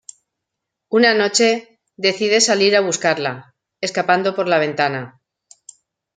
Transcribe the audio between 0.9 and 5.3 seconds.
Una noche, decide salir a buscarla, escapando por la ventana.